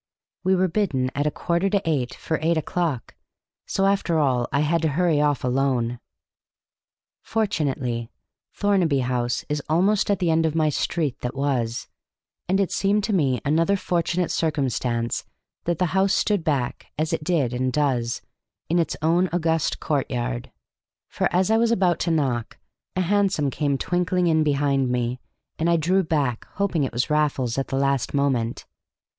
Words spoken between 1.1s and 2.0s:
at a quarter to